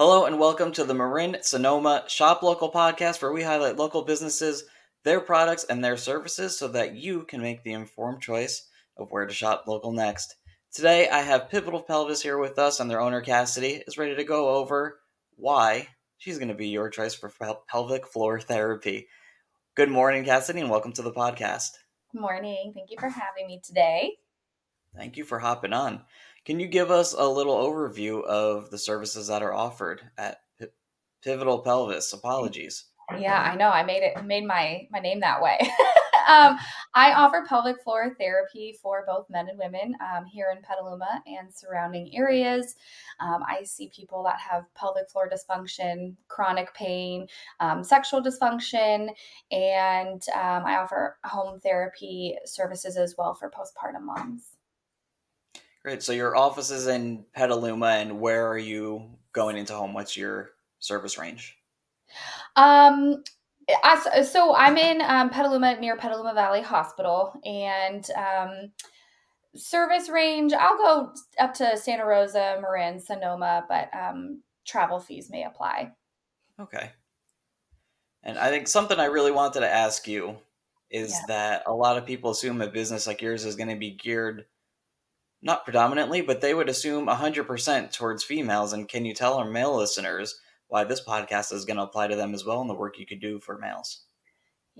[0.00, 4.64] Hello and welcome to the Marin Sonoma Shop Local podcast, where we highlight local businesses,
[5.04, 8.66] their products, and their services so that you can make the informed choice
[8.96, 10.36] of where to shop local next.
[10.72, 14.24] Today, I have Pivotal Pelvis here with us, and their owner Cassidy is ready to
[14.24, 15.00] go over
[15.36, 19.06] why she's going to be your choice for pel- pelvic floor therapy.
[19.74, 21.72] Good morning, Cassidy, and welcome to the podcast.
[22.10, 22.72] Good morning.
[22.74, 24.12] Thank you for having me today.
[24.96, 26.00] Thank you for hopping on.
[26.44, 30.66] Can you give us a little overview of the services that are offered at P-
[31.22, 32.12] Pivotal Pelvis?
[32.12, 32.86] Apologies.
[33.18, 33.68] Yeah, I know.
[33.68, 35.58] I made it made my my name that way.
[36.28, 36.58] um,
[36.94, 41.52] I offer pelvic floor therapy for both men and women um, here in Petaluma and
[41.52, 42.74] surrounding areas.
[43.18, 47.26] Um, I see people that have pelvic floor dysfunction, chronic pain,
[47.58, 49.10] um, sexual dysfunction,
[49.50, 54.56] and um, I offer home therapy services as well for postpartum moms.
[55.82, 56.02] Great.
[56.02, 59.94] So your office is in Petaluma, and where are you going into home?
[59.94, 61.56] What's your service range?
[62.56, 63.22] Um,
[63.82, 68.72] I, so I'm in um, Petaluma near Petaluma Valley Hospital, and um,
[69.54, 75.44] service range I'll go up to Santa Rosa, Marin, Sonoma, but um, travel fees may
[75.44, 75.92] apply.
[76.58, 76.90] Okay.
[78.22, 80.36] And I think something I really wanted to ask you
[80.90, 81.26] is Yeah.
[81.28, 84.44] that a lot of people assume a business like yours is going to be geared
[85.42, 88.72] not predominantly, but they would assume 100% towards females.
[88.72, 90.38] And can you tell our male listeners
[90.68, 93.06] why this podcast is going to apply to them as well and the work you
[93.06, 94.04] could do for males?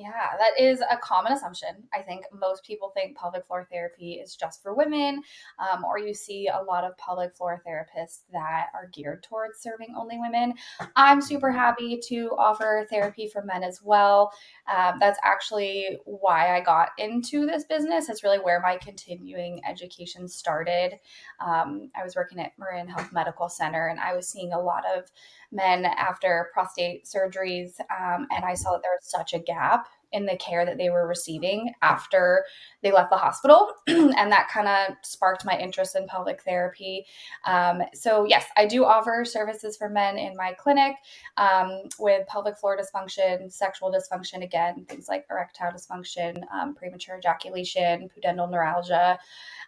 [0.00, 1.68] Yeah, that is a common assumption.
[1.92, 5.20] I think most people think pelvic floor therapy is just for women,
[5.58, 9.94] um, or you see a lot of pelvic floor therapists that are geared towards serving
[9.94, 10.54] only women.
[10.96, 14.32] I'm super happy to offer therapy for men as well.
[14.74, 18.08] Um, that's actually why I got into this business.
[18.08, 20.98] It's really where my continuing education started.
[21.44, 24.84] Um, I was working at Marin Health Medical Center, and I was seeing a lot
[24.96, 25.10] of
[25.52, 30.26] men after prostate surgeries, um, and I saw that there was such a gap in
[30.26, 32.44] the care that they were receiving after
[32.82, 37.06] they left the hospital, and that kind of sparked my interest in pelvic therapy.
[37.46, 40.96] Um, so yes, I do offer services for men in my clinic
[41.36, 48.08] um, with pelvic floor dysfunction, sexual dysfunction, again things like erectile dysfunction, um, premature ejaculation,
[48.08, 49.18] pudendal neuralgia,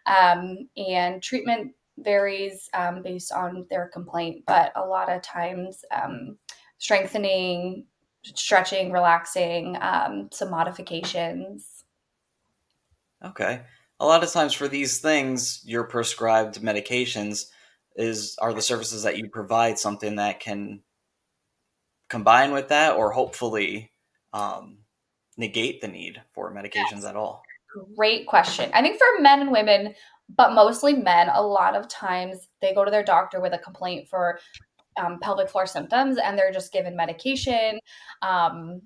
[0.06, 6.38] um, and treatment varies um, based on their complaint, but a lot of times um,
[6.78, 7.86] strengthening,
[8.22, 11.84] stretching, relaxing, um, some modifications.
[13.24, 13.62] Okay.
[14.00, 17.46] A lot of times for these things, your prescribed medications
[17.94, 20.80] is are the services that you provide something that can
[22.08, 23.92] combine with that or hopefully
[24.32, 24.78] um,
[25.36, 27.42] negate the need for medications at all.
[27.96, 28.70] Great question.
[28.74, 29.94] I think for men and women,
[30.36, 34.08] but mostly men, a lot of times they go to their doctor with a complaint
[34.08, 34.38] for
[34.96, 37.78] um, pelvic floor symptoms and they're just given medication.
[38.20, 38.82] Um,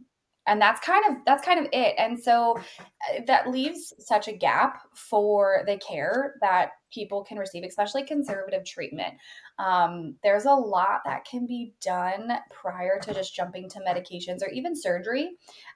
[0.47, 4.33] and that's kind of that's kind of it and so uh, that leaves such a
[4.33, 9.15] gap for the care that people can receive especially conservative treatment
[9.59, 14.49] um, there's a lot that can be done prior to just jumping to medications or
[14.51, 15.31] even surgery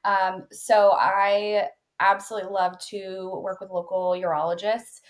[0.04, 1.66] um, so i
[2.00, 5.00] absolutely love to work with local urologists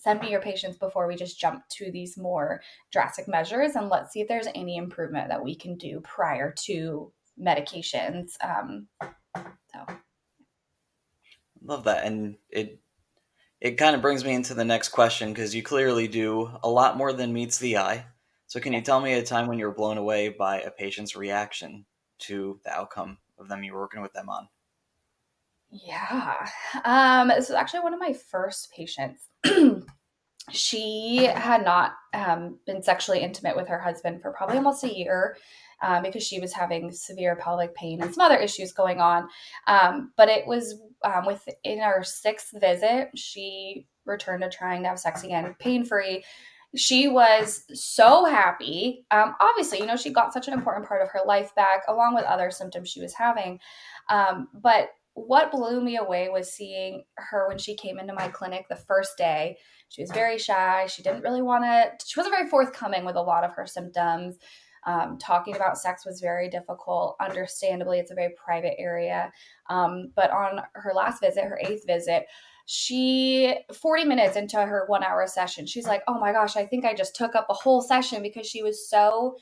[0.00, 4.12] send me your patients before we just jump to these more drastic measures and let's
[4.12, 8.86] see if there's any improvement that we can do prior to medications um,
[9.34, 9.94] so
[11.62, 12.04] Love that.
[12.04, 12.80] And it
[13.60, 16.96] it kind of brings me into the next question because you clearly do a lot
[16.96, 18.06] more than meets the eye.
[18.46, 21.14] So can you tell me a time when you were blown away by a patient's
[21.14, 21.84] reaction
[22.20, 24.48] to the outcome of them you were working with them on?
[25.70, 26.48] Yeah.
[26.84, 29.29] Um, this was actually one of my first patients.
[30.50, 35.36] she had not um, been sexually intimate with her husband for probably almost a year
[35.82, 39.28] um, because she was having severe pelvic pain and some other issues going on.
[39.66, 44.98] Um, but it was um, within our sixth visit, she returned to trying to have
[44.98, 46.24] sex again, pain free.
[46.76, 49.04] She was so happy.
[49.10, 52.14] Um, obviously, you know, she got such an important part of her life back, along
[52.14, 53.58] with other symptoms she was having.
[54.08, 54.90] Um, but
[55.26, 59.16] what blew me away was seeing her when she came into my clinic the first
[59.18, 59.58] day.
[59.88, 60.86] She was very shy.
[60.86, 64.36] She didn't really want to, she wasn't very forthcoming with a lot of her symptoms.
[64.86, 67.16] Um, talking about sex was very difficult.
[67.20, 69.32] Understandably, it's a very private area.
[69.68, 72.26] Um, but on her last visit, her eighth visit,
[72.66, 76.84] she 40 minutes into her one hour session she's like oh my gosh i think
[76.84, 79.36] i just took up a whole session because she was so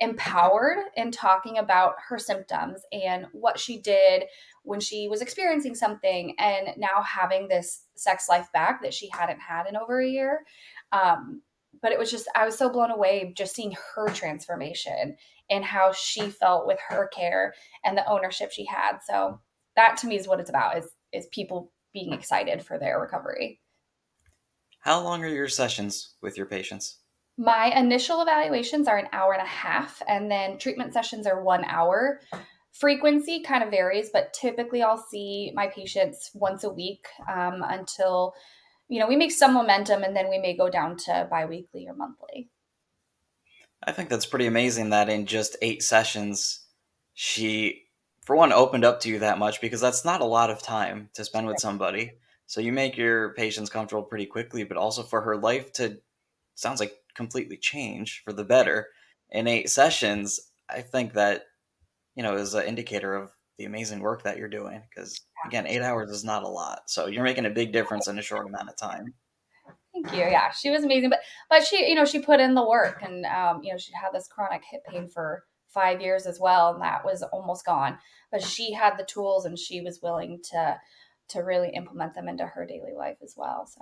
[0.00, 4.24] empowered in talking about her symptoms and what she did
[4.64, 9.40] when she was experiencing something and now having this sex life back that she hadn't
[9.40, 10.44] had in over a year
[10.92, 11.42] um,
[11.80, 15.16] but it was just I was so blown away just seeing her transformation
[15.50, 17.54] and how she felt with her care
[17.84, 18.98] and the ownership she had.
[19.06, 19.40] So
[19.76, 23.60] that to me is what it's about is is people being excited for their recovery.
[24.80, 26.98] How long are your sessions with your patients?
[27.38, 31.64] My initial evaluations are an hour and a half, and then treatment sessions are one
[31.64, 32.20] hour.
[32.72, 38.34] Frequency kind of varies, but typically I'll see my patients once a week um, until,
[38.88, 41.94] you know, we make some momentum and then we may go down to biweekly or
[41.94, 42.48] monthly.
[43.84, 46.64] I think that's pretty amazing that in just eight sessions,
[47.14, 47.82] she,
[48.24, 51.10] for one, opened up to you that much because that's not a lot of time
[51.14, 52.12] to spend with somebody.
[52.46, 55.98] So you make your patients comfortable pretty quickly, but also for her life to,
[56.54, 58.88] sounds like completely change for the better
[59.30, 60.52] in eight sessions.
[60.70, 61.44] I think that
[62.14, 64.82] you know, is an indicator of the amazing work that you're doing.
[64.88, 68.18] Because again, eight hours is not a lot, so you're making a big difference in
[68.18, 69.14] a short amount of time.
[69.92, 70.20] Thank you.
[70.20, 71.20] Yeah, she was amazing, but
[71.50, 74.10] but she, you know, she put in the work, and um, you know, she had
[74.12, 77.98] this chronic hip pain for five years as well, and that was almost gone.
[78.30, 80.78] But she had the tools, and she was willing to
[81.28, 83.66] to really implement them into her daily life as well.
[83.66, 83.80] So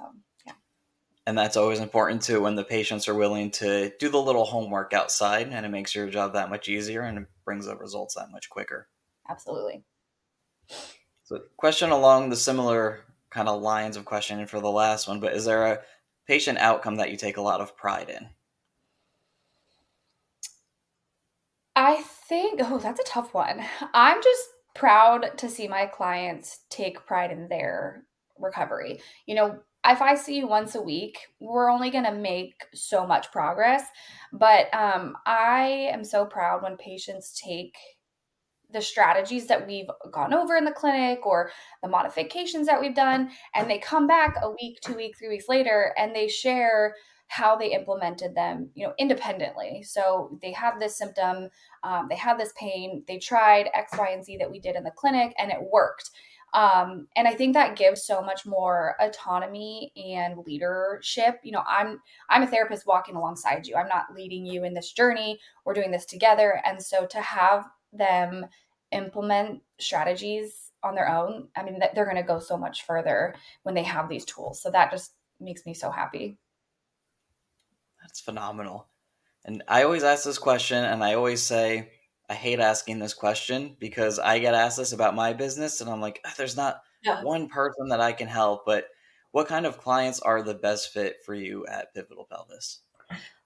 [1.27, 4.93] and that's always important too when the patients are willing to do the little homework
[4.93, 8.31] outside and it makes your job that much easier and it brings the results that
[8.31, 8.89] much quicker.
[9.29, 9.85] Absolutely.
[11.25, 13.01] So question along the similar
[13.31, 15.81] kind of lines of questioning for the last one but is there a
[16.27, 18.29] patient outcome that you take a lot of pride in?
[21.77, 23.63] I think oh that's a tough one.
[23.95, 28.05] I'm just proud to see my clients take pride in their
[28.39, 29.01] recovery.
[29.27, 33.07] You know if I see you once a week, we're only going to make so
[33.07, 33.85] much progress.
[34.33, 37.77] But um, I am so proud when patients take
[38.73, 41.51] the strategies that we've gone over in the clinic or
[41.83, 45.49] the modifications that we've done, and they come back a week, two weeks, three weeks
[45.49, 46.95] later, and they share
[47.27, 49.85] how they implemented them, you know, independently.
[49.85, 51.49] So they have this symptom,
[51.85, 54.83] um, they have this pain, they tried X, Y, and Z that we did in
[54.83, 56.11] the clinic, and it worked.
[56.53, 61.41] Um, and I think that gives so much more autonomy and leadership.
[61.45, 63.77] You know, I'm I'm a therapist walking alongside you.
[63.77, 65.39] I'm not leading you in this journey.
[65.65, 66.61] We're doing this together.
[66.65, 68.47] And so to have them
[68.93, 73.75] implement strategies on their own, I mean, they're going to go so much further when
[73.75, 74.63] they have these tools.
[74.63, 76.39] So that just makes me so happy.
[78.03, 78.89] That's phenomenal.
[79.45, 81.91] And I always ask this question, and I always say,
[82.31, 86.01] I hate asking this question because I get asked this about my business, and I'm
[86.01, 87.25] like, ah, there's not yeah.
[87.25, 88.65] one person that I can help.
[88.65, 88.87] But
[89.33, 92.83] what kind of clients are the best fit for you at Pivotal Pelvis?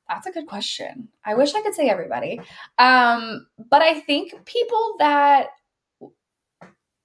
[0.07, 1.09] That's a good question.
[1.25, 2.43] I wish I could say everybody,
[2.77, 5.49] um, but I think people that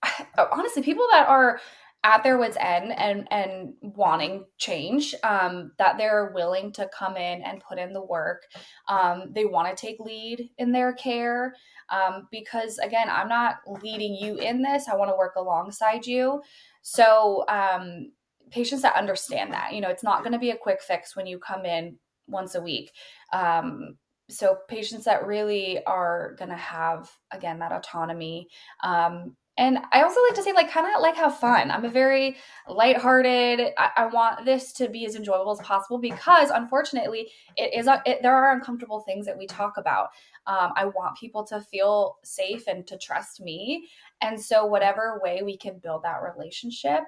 [0.51, 1.61] honestly, people that are
[2.03, 7.41] at their wits end and and wanting change um, that they're willing to come in
[7.41, 8.43] and put in the work.
[8.87, 11.55] Um, they want to take lead in their care
[11.89, 14.87] um, because again i'm not leading you in this.
[14.87, 16.41] I want to work alongside you.
[16.81, 18.11] So um,
[18.49, 21.27] patients that understand that you know it's not going to be a quick fix when
[21.27, 21.97] you come in
[22.27, 22.91] once a week.
[23.33, 23.97] Um,
[24.29, 28.47] so patients that really are going to have again that autonomy
[28.83, 31.69] um, and I also like to say, like, kind of like have fun.
[31.69, 33.73] I'm a very lighthearted.
[33.77, 37.87] I, I want this to be as enjoyable as possible because, unfortunately, it is.
[37.87, 40.07] A, it, there are uncomfortable things that we talk about.
[40.47, 43.89] Um, I want people to feel safe and to trust me,
[44.21, 47.01] and so whatever way we can build that relationship,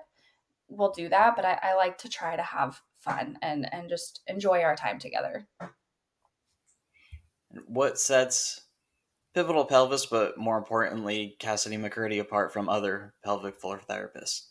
[0.67, 1.37] we'll do that.
[1.37, 4.99] But I, I like to try to have fun and and just enjoy our time
[4.99, 5.47] together.
[7.65, 8.61] What sets
[9.33, 14.47] Pivotal Pelvis, but more importantly, Cassidy McCurdy apart from other pelvic floor therapists?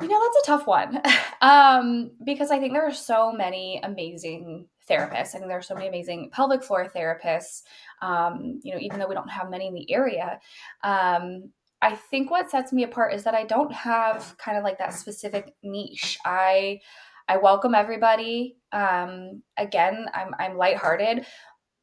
[0.00, 1.00] You know, that's a tough one
[1.40, 5.28] um, because I think there are so many amazing therapists.
[5.28, 7.62] I think there are so many amazing pelvic floor therapists.
[8.00, 10.40] Um, you know, even though we don't have many in the area,
[10.82, 14.78] um, I think what sets me apart is that I don't have kind of like
[14.78, 16.18] that specific niche.
[16.24, 16.80] I
[17.28, 18.56] I welcome everybody.
[18.72, 21.26] Um, again, I'm I'm lighthearted,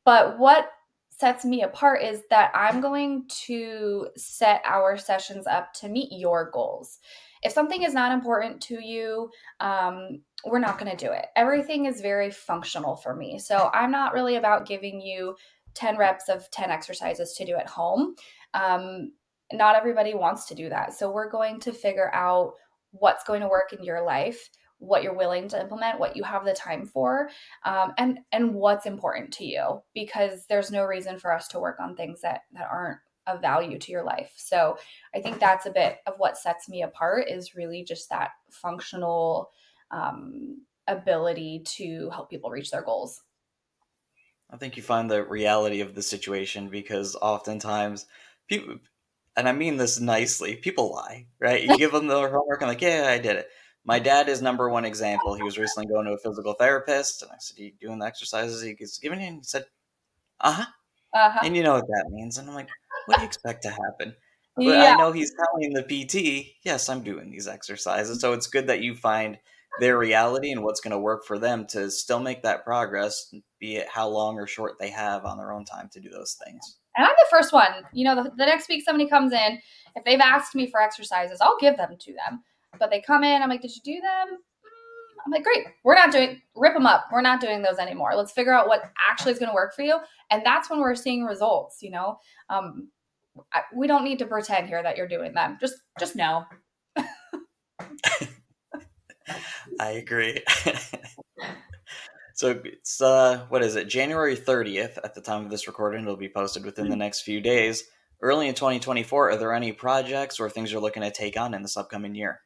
[0.04, 0.70] but what
[1.20, 6.50] sets me apart is that I'm going to set our sessions up to meet your
[6.50, 7.00] goals.
[7.44, 11.26] If something is not important to you, um, we're not going to do it.
[11.36, 13.38] Everything is very functional for me.
[13.38, 15.36] So I'm not really about giving you
[15.74, 18.16] 10 reps of 10 exercises to do at home.
[18.54, 19.12] Um,
[19.52, 20.94] not everybody wants to do that.
[20.94, 22.54] So we're going to figure out
[22.92, 24.50] what's going to work in your life
[24.80, 27.30] what you're willing to implement, what you have the time for,
[27.66, 29.82] um, and and what's important to you.
[29.94, 33.78] Because there's no reason for us to work on things that that aren't of value
[33.78, 34.34] to your life.
[34.36, 34.78] So
[35.14, 39.52] I think that's a bit of what sets me apart is really just that functional
[39.92, 43.22] um, ability to help people reach their goals.
[44.52, 48.08] I think you find the reality of the situation because oftentimes
[48.48, 48.78] people,
[49.38, 51.64] and I mean this nicely, people lie, right?
[51.64, 53.50] You give them the homework, I'm like, yeah, I did it.
[53.86, 55.36] My dad is number one example.
[55.36, 58.06] He was recently going to a physical therapist, and I said, Are "You doing the
[58.06, 59.66] exercises he was giving you?" And he said,
[60.42, 60.66] "Uh huh."
[61.14, 61.40] Uh-huh.
[61.44, 62.38] And you know what that means.
[62.38, 62.70] And I'm like,
[63.06, 64.16] "What do you expect to happen?"
[64.56, 64.94] But yeah.
[64.94, 68.82] I know he's telling the PT, "Yes, I'm doing these exercises." So it's good that
[68.82, 69.40] you find
[69.80, 73.78] their reality and what's going to work for them to still make that progress, be
[73.78, 76.78] it how long or short they have on their own time to do those things.
[76.98, 77.86] And I'm the first one.
[77.94, 79.60] You know, the, the next week somebody comes in,
[79.96, 82.44] if they've asked me for exercises, I'll give them to them.
[82.78, 84.38] But they come in, I'm like, did you do them?
[84.38, 85.66] Mm, I'm like, great.
[85.84, 87.06] We're not doing, rip them up.
[87.12, 88.12] We're not doing those anymore.
[88.16, 89.98] Let's figure out what actually is going to work for you.
[90.30, 92.18] And that's when we're seeing results, you know?
[92.50, 92.90] Um,
[93.54, 95.58] I, we don't need to pretend here that you're doing them.
[95.60, 96.46] Just, just know.
[99.80, 100.44] I agree.
[102.34, 103.88] so it's uh what is it?
[103.88, 106.04] January 30th at the time of this recording.
[106.04, 107.00] It'll be posted within the mm-hmm.
[107.00, 107.84] next few days.
[108.22, 111.62] Early in 2024, are there any projects or things you're looking to take on in
[111.62, 112.42] this upcoming year?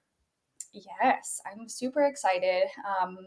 [0.74, 2.64] Yes, I'm super excited.
[3.00, 3.18] Um,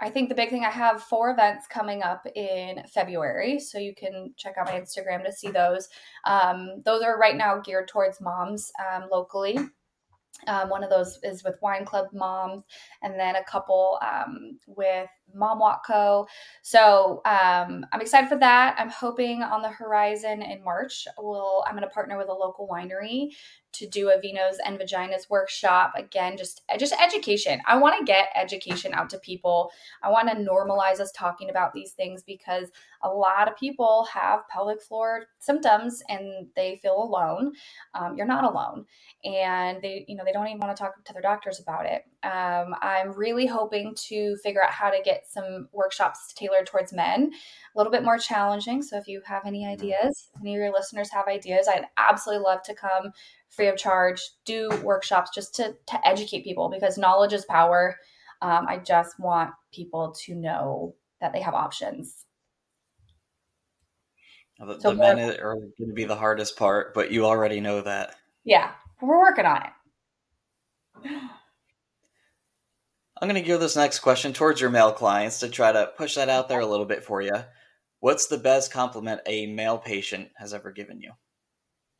[0.00, 3.94] I think the big thing I have four events coming up in February, so you
[3.94, 5.88] can check out my Instagram to see those.
[6.24, 9.58] Um, those are right now geared towards moms um, locally.
[10.48, 12.64] Um, one of those is with Wine Club Moms,
[13.02, 16.26] and then a couple um, with Mom Walk Co.
[16.62, 18.76] So um, I'm excited for that.
[18.78, 22.68] I'm hoping on the horizon in March, we'll I'm going to partner with a local
[22.68, 23.30] winery
[23.72, 25.92] to do a Vinos and Vaginas workshop.
[25.96, 27.60] Again, just just education.
[27.66, 29.70] I want to get education out to people.
[30.02, 32.70] I want to normalize us talking about these things because
[33.02, 37.52] a lot of people have pelvic floor symptoms and they feel alone.
[37.94, 38.86] Um, you're not alone,
[39.24, 42.02] and they you know they don't even want to talk to their doctors about it.
[42.22, 47.32] Um, I'm really hoping to figure out how to get some workshops tailored towards men,
[47.32, 48.82] a little bit more challenging.
[48.82, 52.62] So if you have any ideas, any of your listeners have ideas, I'd absolutely love
[52.64, 53.12] to come
[53.48, 57.96] free of charge, do workshops just to, to educate people because knowledge is power.
[58.42, 62.24] Um, I just want people to know that they have options.
[64.58, 67.60] Well, the, so the men are going to be the hardest part, but you already
[67.60, 68.16] know that.
[68.44, 71.20] Yeah, we're working on it.
[73.20, 76.16] I'm going to gear this next question towards your male clients to try to push
[76.16, 77.34] that out there a little bit for you.
[78.00, 81.12] What's the best compliment a male patient has ever given you?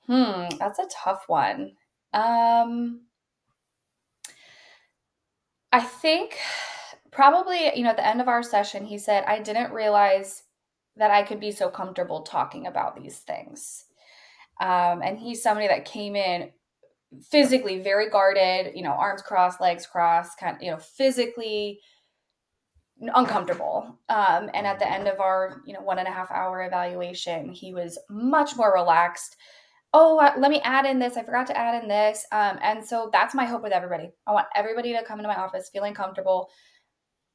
[0.07, 1.73] Hmm, that's a tough one.
[2.13, 3.01] Um,
[5.73, 6.37] I think
[7.11, 10.43] probably, you know, at the end of our session, he said, I didn't realize
[10.97, 13.87] that I could be so comfortable talking about these things.
[14.61, 16.51] Um, and he's somebody that came in
[17.31, 21.81] physically very guarded, you know, arms crossed, legs crossed, kind of, you know, physically
[23.01, 23.99] uncomfortable.
[24.09, 27.53] Um, and at the end of our, you know, one and a half hour evaluation,
[27.53, 29.37] he was much more relaxed.
[29.93, 31.17] Oh, uh, let me add in this.
[31.17, 32.27] I forgot to add in this.
[32.33, 34.11] Um, and so that's my hope with everybody.
[34.27, 36.51] I want everybody to come into my office feeling comfortable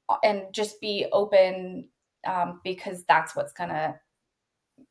[0.10, 1.90] uh, and just be open
[2.28, 3.96] um, because that's what's going to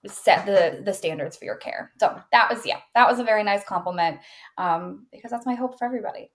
[0.07, 1.93] set the the standards for your care.
[1.99, 4.19] So that was yeah, that was a very nice compliment
[4.59, 6.31] um, because that's my hope for everybody.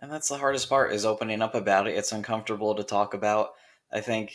[0.00, 1.96] And that's the hardest part is opening up about it.
[1.96, 3.50] It's uncomfortable to talk about.
[3.92, 4.34] I think,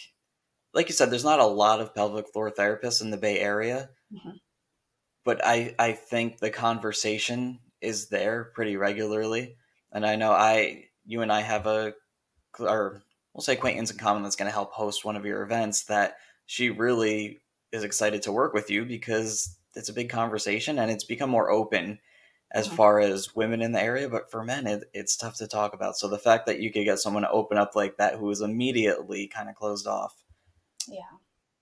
[0.74, 3.89] like you said, there's not a lot of pelvic floor therapists in the Bay Area,
[4.13, 4.38] mm-hmm.
[5.24, 9.55] but I I think the conversation is there pretty regularly.
[9.91, 11.93] And I know I you and I have a
[12.59, 13.01] or
[13.33, 16.17] we'll say acquaintance in common that's going to help host one of your events that
[16.45, 17.41] she really
[17.75, 21.51] is excited to work with you because it's a big conversation and it's become more
[21.51, 22.00] open
[22.53, 22.75] as mm-hmm.
[22.75, 25.98] far as women in the area but for men it, it's tough to talk about.
[25.98, 28.41] So the fact that you could get someone to open up like that who was
[28.41, 30.15] immediately kind of closed off.
[30.88, 31.00] Yeah.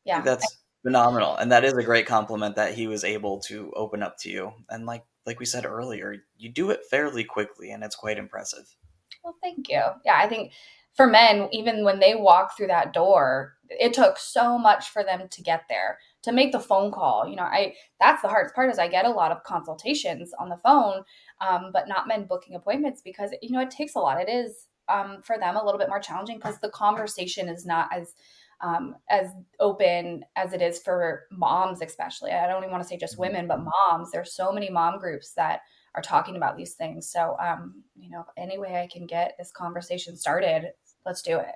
[0.06, 0.22] Yeah.
[0.22, 4.18] That's phenomenal and that is a great compliment that he was able to open up
[4.20, 4.54] to you.
[4.70, 8.76] And like like we said earlier you do it fairly quickly and it's quite impressive.
[9.24, 9.82] Well thank you.
[10.06, 10.52] Yeah i think
[10.94, 15.28] for men, even when they walk through that door, it took so much for them
[15.30, 17.28] to get there to make the phone call.
[17.28, 20.50] You know, I that's the hardest part is I get a lot of consultations on
[20.50, 21.04] the phone,
[21.42, 24.22] um, but not men booking appointments because you know it takes a lot.
[24.22, 27.90] It is um, for them a little bit more challenging because the conversation is not
[27.92, 28.14] as
[28.62, 29.28] um, as
[29.60, 32.32] open as it is for moms, especially.
[32.32, 34.12] I don't even want to say just women, but moms.
[34.12, 35.62] There's so many mom groups that
[35.96, 37.10] are talking about these things.
[37.12, 40.72] So, um, you know, any way I can get this conversation started,
[41.06, 41.56] let's do it.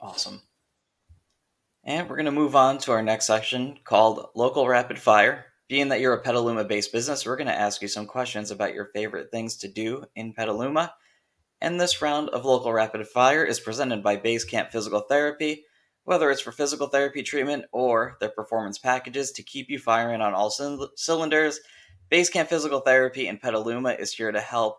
[0.00, 0.42] Awesome.
[1.84, 5.46] And we're going to move on to our next section called Local Rapid Fire.
[5.68, 8.74] Being that you're a Petaluma based business, we're going to ask you some questions about
[8.74, 10.94] your favorite things to do in Petaluma.
[11.60, 15.64] And this round of local rapid fire is presented by Basecamp Physical Therapy.
[16.04, 20.32] Whether it's for physical therapy treatment or their performance packages to keep you firing on
[20.32, 20.50] all
[20.96, 21.60] cylinders,
[22.10, 24.78] Basecamp Physical Therapy in Petaluma is here to help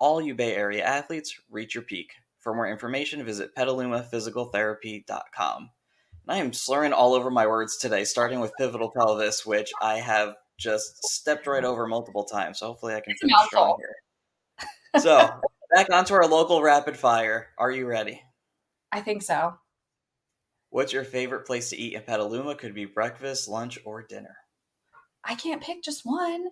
[0.00, 2.12] all you Bay Area athletes reach your peak.
[2.44, 5.70] For more information, visit petalumaphysicaltherapy.com.
[6.26, 9.96] And I am slurring all over my words today, starting with pivotal pelvis, which I
[9.96, 12.58] have just stepped right over multiple times.
[12.58, 13.94] So hopefully I can finish strong here.
[15.00, 15.40] So
[15.74, 17.46] back onto our local rapid fire.
[17.58, 18.20] Are you ready?
[18.92, 19.54] I think so.
[20.68, 22.56] What's your favorite place to eat in Petaluma?
[22.56, 24.36] Could be breakfast, lunch, or dinner.
[25.24, 26.48] I can't pick just one.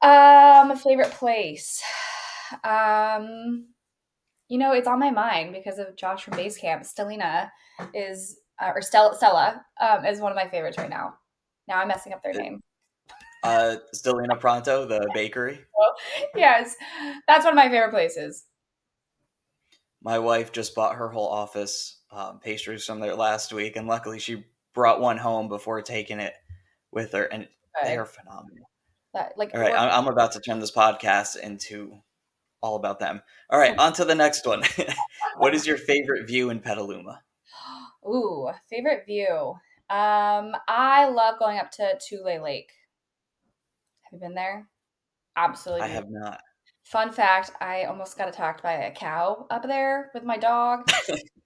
[0.00, 1.82] Um, my favorite place.
[2.62, 3.66] Um,
[4.48, 6.80] you know, it's on my mind because of Josh from Basecamp.
[6.80, 7.50] Stellina
[7.94, 11.14] is, uh, or Stella, Stella um, is one of my favorites right now.
[11.68, 12.60] Now I'm messing up their name.
[13.42, 15.60] Uh, Stellina Pronto, the bakery.
[16.34, 16.74] yes,
[17.26, 18.44] that's one of my favorite places.
[20.02, 24.18] My wife just bought her whole office um, pastries from there last week, and luckily
[24.18, 26.34] she brought one home before taking it
[26.92, 27.48] with her, and
[27.82, 28.70] they are phenomenal.
[29.14, 29.74] That, like, all right?
[29.74, 31.98] I'm about to turn this podcast into
[32.66, 33.22] all about them.
[33.50, 34.62] All right, on to the next one.
[35.38, 37.22] what is your favorite view in Petaluma?
[38.06, 39.54] Ooh, favorite view.
[39.88, 42.72] Um, I love going up to Tolay Lake.
[44.02, 44.68] Have you been there?
[45.36, 45.84] Absolutely.
[45.84, 46.40] I have not.
[46.84, 50.88] Fun fact: I almost got attacked by a cow up there with my dog.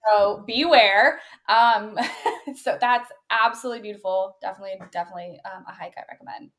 [0.07, 1.19] so beware.
[1.49, 1.97] Um,
[2.63, 4.37] so that's absolutely beautiful.
[4.41, 6.51] Definitely, definitely um, a hike I recommend.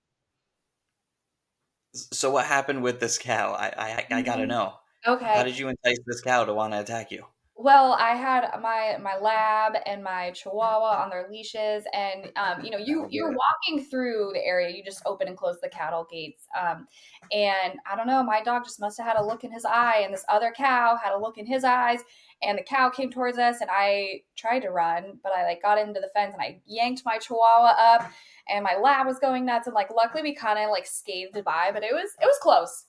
[1.94, 3.52] So what happened with this cow?
[3.52, 4.50] I I, I gotta mm-hmm.
[4.50, 4.74] know.
[5.06, 5.24] Okay.
[5.24, 7.26] How did you entice this cow to want to attack you?
[7.54, 12.70] Well, I had my my lab and my chihuahua on their leashes, and um, you
[12.70, 14.74] know, you you're walking through the area.
[14.74, 16.88] You just open and close the cattle gates, um,
[17.30, 18.22] and I don't know.
[18.22, 20.96] My dog just must have had a look in his eye, and this other cow
[20.96, 22.00] had a look in his eyes,
[22.42, 25.78] and the cow came towards us, and I tried to run, but I like got
[25.78, 28.10] into the fence and I yanked my chihuahua up,
[28.48, 31.70] and my lab was going nuts, and like luckily we kind of like scathed by,
[31.72, 32.86] but it was it was close.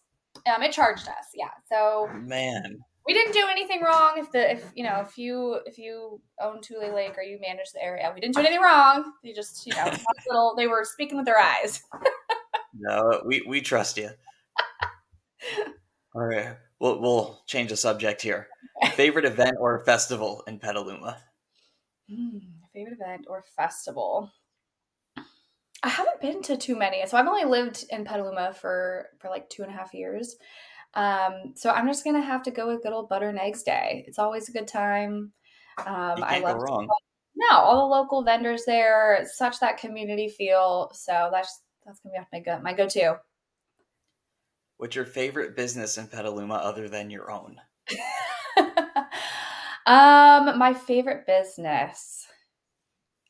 [0.51, 1.51] Um, it charged us, yeah.
[1.69, 4.13] So man we didn't do anything wrong.
[4.17, 7.71] If the if you know if you if you own Tolay Lake or you manage
[7.73, 9.13] the area, we didn't do anything wrong.
[9.23, 9.91] They just you know
[10.27, 11.81] little they were speaking with their eyes.
[12.73, 14.09] no, we we trust you.
[16.15, 18.47] All right, we'll we'll change the subject here.
[18.93, 21.17] Favorite event or festival in Petaluma?
[22.11, 22.41] Mm,
[22.73, 24.31] favorite event or festival?
[25.83, 29.49] I haven't been to too many, so I've only lived in Petaluma for for like
[29.49, 30.37] two and a half years.
[30.93, 34.05] Um, so I'm just gonna have to go with good old butter and eggs day.
[34.07, 35.33] It's always a good time.
[35.79, 36.87] Um, I love wrong.
[37.35, 40.91] No, all the local vendors there, such that community feel.
[40.93, 43.19] So that's that's gonna be my go my go to.
[44.77, 47.59] What's your favorite business in Petaluma other than your own?
[49.87, 52.27] um, my favorite business.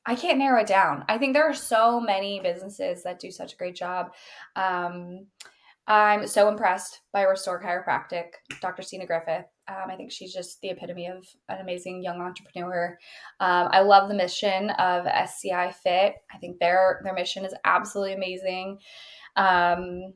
[0.06, 1.06] I can't narrow it down.
[1.08, 4.12] I think there are so many businesses that do such a great job.
[4.56, 5.28] Um,
[5.88, 8.26] I'm so impressed by Restore Chiropractic,
[8.62, 8.82] Dr.
[8.82, 9.46] Sina Griffith.
[9.68, 12.98] Um, I think she's just the epitome of an amazing young entrepreneur.
[13.40, 16.16] Um, I love the mission of SCI Fit.
[16.34, 18.80] I think their their mission is absolutely amazing.
[19.36, 20.14] Um,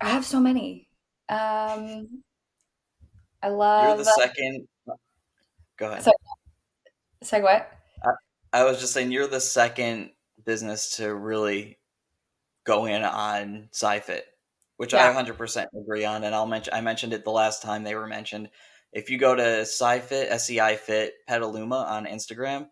[0.00, 0.88] I have so many.
[1.28, 2.22] Um,
[3.42, 3.88] I love.
[3.88, 4.66] You're the second.
[5.76, 6.02] Go ahead.
[6.02, 6.12] So,
[7.22, 7.70] say what?
[8.04, 10.10] I, I was just saying you're the second
[10.44, 11.78] business to really
[12.64, 14.22] go in on SciFit,
[14.76, 15.10] which yeah.
[15.10, 16.24] I 100% agree on.
[16.24, 18.50] And I'll mention, I mentioned it the last time they were mentioned.
[18.92, 22.68] If you go to SciFit, SCI Fit Petaluma on Instagram,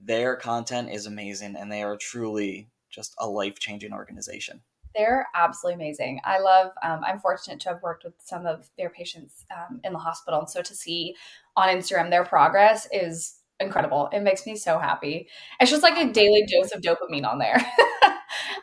[0.00, 4.60] their content is amazing and they are truly just a life changing organization.
[4.94, 6.20] They're absolutely amazing.
[6.24, 9.92] I love, um, I'm fortunate to have worked with some of their patients um, in
[9.92, 10.40] the hospital.
[10.40, 11.14] And so to see
[11.56, 14.08] on Instagram their progress is incredible.
[14.12, 15.28] It makes me so happy.
[15.60, 17.58] It's just like a daily dose of dopamine on there.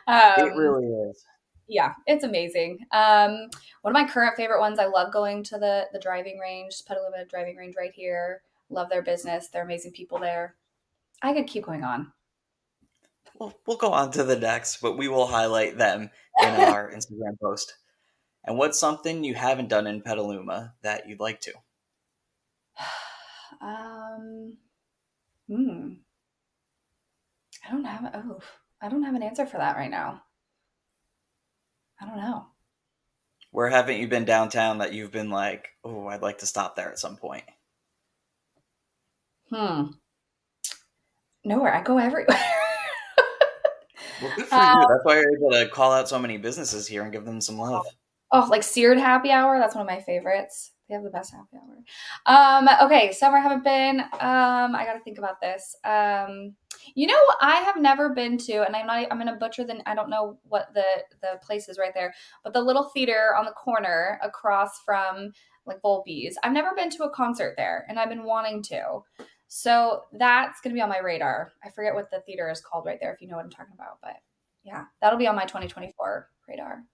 [0.06, 1.24] Um, it really is.
[1.68, 2.78] Yeah, it's amazing.
[2.92, 3.48] Um,
[3.82, 4.78] one of my current favorite ones.
[4.78, 8.42] I love going to the the driving range, Petaluma driving range right here.
[8.70, 9.48] Love their business.
[9.48, 10.54] They're amazing people there.
[11.22, 12.12] I could keep going on.
[13.38, 17.38] We'll, we'll go on to the next, but we will highlight them in our Instagram
[17.42, 17.74] post.
[18.44, 21.52] And what's something you haven't done in Petaluma that you'd like to?
[23.60, 24.56] um,
[25.48, 25.92] hmm.
[27.66, 28.10] I don't have.
[28.14, 28.38] Oh,
[28.80, 30.22] I don't have an answer for that right now.
[32.00, 32.46] I don't know.
[33.50, 36.90] Where haven't you been downtown that you've been like, oh, I'd like to stop there
[36.90, 37.44] at some point?
[39.50, 39.84] Hmm.
[41.44, 41.74] Nowhere.
[41.74, 42.26] I go everywhere.
[44.22, 44.86] well, good for um, you.
[44.88, 47.56] That's why you're able to call out so many businesses here and give them some
[47.56, 47.86] love.
[48.32, 49.58] Oh, like seared happy hour.
[49.58, 50.72] That's one of my favorites.
[50.88, 51.82] They have the best happy hour.
[52.26, 54.00] Um, okay, summer haven't been.
[54.00, 55.74] Um, I gotta think about this.
[55.84, 56.54] Um,
[56.94, 59.06] you know, I have never been to, and I'm not.
[59.10, 59.82] I'm gonna butcher the.
[59.88, 60.84] I don't know what the
[61.22, 65.32] the place is right there, but the little theater on the corner across from
[65.66, 66.38] like Volpi's.
[66.44, 69.00] I've never been to a concert there, and I've been wanting to.
[69.48, 71.52] So that's gonna be on my radar.
[71.64, 73.12] I forget what the theater is called right there.
[73.12, 74.16] If you know what I'm talking about, but
[74.62, 76.84] yeah, that'll be on my 2024 radar.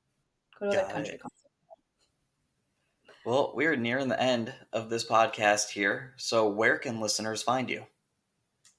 [0.59, 1.20] Go to Got the country it.
[1.20, 1.41] concert.
[3.25, 6.13] Well, we're nearing the end of this podcast here.
[6.17, 7.87] So, where can listeners find you?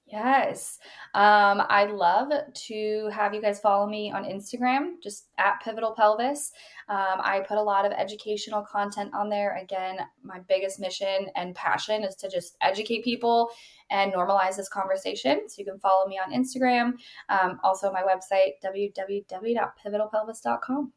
[0.06, 0.80] Yes.
[1.16, 6.52] Um, I'd love to have you guys follow me on Instagram, just at Pivotal Pelvis.
[6.88, 9.58] Um, I put a lot of educational content on there.
[9.58, 13.50] Again, my biggest mission and passion is to just educate people
[13.90, 15.48] and normalize this conversation.
[15.48, 16.94] So you can follow me on Instagram.
[17.30, 20.94] Um, also, my website, www.pivotalpelvis.com.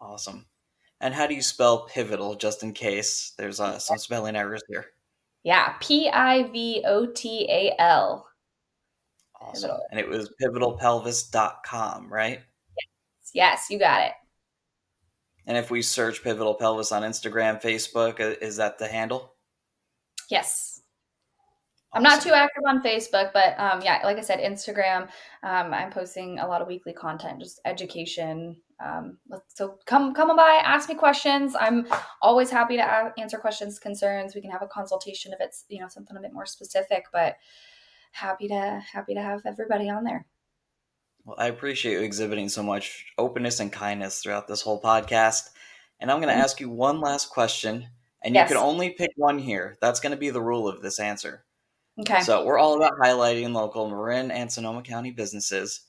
[0.00, 0.46] Awesome.
[1.00, 4.86] And how do you spell pivotal, just in case there's uh, some spelling errors here?
[5.42, 8.26] Yeah, P I V O T A L.
[9.40, 9.70] Awesome.
[9.70, 9.86] Pivotal.
[9.90, 12.40] And it was pivotalpelvis.com, right?
[12.76, 14.12] Yes, yes, you got it.
[15.46, 19.34] And if we search Pivotal Pelvis on Instagram, Facebook, is that the handle?
[20.28, 20.82] Yes.
[21.92, 25.08] I'm not too active on Facebook, but um, yeah, like I said, Instagram.
[25.42, 28.56] Um, I'm posting a lot of weekly content, just education.
[28.82, 31.54] Um, let's- so come come on by, ask me questions.
[31.58, 31.86] I'm
[32.22, 34.34] always happy to a- answer questions, concerns.
[34.34, 37.36] We can have a consultation if it's you know something a bit more specific, but
[38.12, 40.26] happy to happy to have everybody on there.
[41.24, 45.50] Well, I appreciate you exhibiting so much openness and kindness throughout this whole podcast.
[46.00, 47.86] And I'm going to Thank- ask you one last question,
[48.24, 48.48] and Yes.
[48.48, 49.76] you can only pick one here.
[49.82, 51.44] That's going to be the rule of this answer.
[52.00, 52.22] Okay.
[52.22, 55.82] So, we're all about highlighting local Marin and Sonoma County businesses,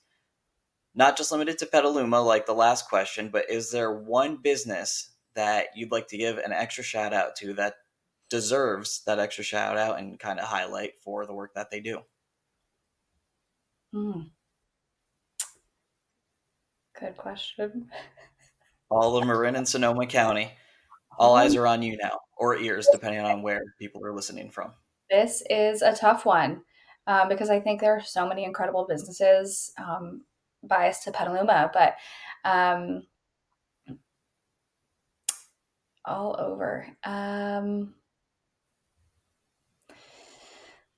[0.94, 5.68] not just limited to Petaluma like the last question, but is there one business that
[5.76, 7.76] you'd like to give an extra shout out to that
[8.30, 12.00] deserves that extra shout out and kind of highlight for the work that they do?
[13.94, 14.22] Hmm.
[17.00, 17.90] Good question.
[18.90, 20.52] All of Marin and Sonoma County.
[21.18, 24.72] All eyes are on you now, or ears, depending on where people are listening from.
[25.10, 26.62] This is a tough one
[27.08, 30.24] um, because I think there are so many incredible businesses um,
[30.64, 31.96] biased to Petaluma, but
[32.44, 33.04] um,
[36.06, 36.86] all over.
[37.04, 37.94] Um,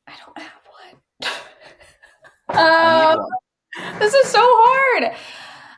[0.08, 1.32] I don't have one.
[2.50, 4.00] Um, one.
[4.00, 5.06] this is so hard.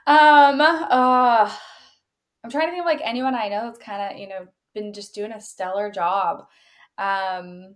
[0.08, 1.50] Um, uh,
[2.44, 4.92] I'm trying to think of like anyone I know that's kind of you know been
[4.94, 6.48] just doing a stellar job.
[6.98, 7.76] Um,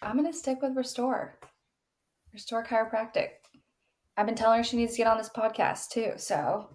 [0.00, 1.38] I'm gonna stick with Restore.
[2.32, 3.28] Restore Chiropractic.
[4.16, 6.12] I've been telling her she needs to get on this podcast too.
[6.16, 6.68] So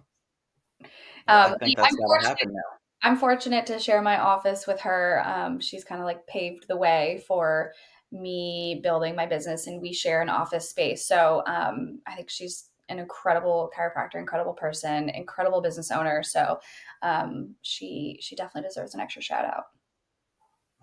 [0.82, 0.88] um,
[1.26, 2.54] I think I'm that's got to fortunate-.
[3.02, 5.22] I'm fortunate to share my office with her.
[5.24, 7.72] Um, she's kind of like paved the way for
[8.10, 11.06] me building my business, and we share an office space.
[11.06, 16.22] So um, I think she's an incredible chiropractor, incredible person, incredible business owner.
[16.22, 16.58] So
[17.02, 19.64] um, she she definitely deserves an extra shout out.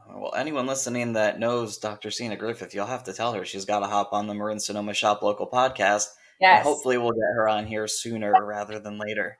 [0.07, 2.11] Uh, well, anyone listening that knows Dr.
[2.11, 4.93] Cena Griffith, you'll have to tell her she's got to hop on the Marin Sonoma
[4.93, 6.07] Shop Local podcast.
[6.39, 6.63] And Yes.
[6.63, 9.39] hopefully, we'll get her on here sooner rather than later.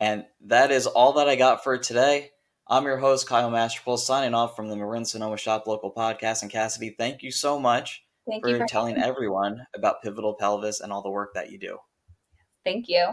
[0.00, 2.32] And that is all that I got for today.
[2.66, 6.42] I'm your host, Kyle Masterpool, signing off from the Marin Sonoma Shop Local podcast.
[6.42, 10.92] And Cassidy, thank you so much Thank for for telling everyone about Pivotal Pelvis and
[10.92, 11.78] all the work that you do.
[12.64, 13.04] Thank you.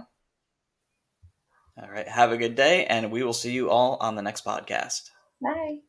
[1.81, 4.43] All right, have a good day, and we will see you all on the next
[4.43, 5.09] podcast.
[5.41, 5.79] Bye.